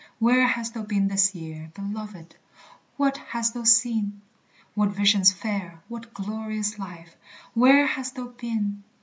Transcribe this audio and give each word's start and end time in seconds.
Where 0.17 0.47
hast 0.47 0.73
thou 0.73 0.81
been 0.81 1.09
this 1.09 1.35
year, 1.35 1.69
beloved? 1.75 2.35
What 2.97 3.17
hast 3.17 3.53
thou 3.53 3.65
seen, 3.65 4.21
What 4.73 4.89
visions 4.89 5.31
fair, 5.31 5.79
what 5.89 6.11
glorious 6.11 6.79
life, 6.79 7.15
Where 7.53 7.85
hast 7.85 8.15
thou 8.15 8.29
been? 8.29 8.81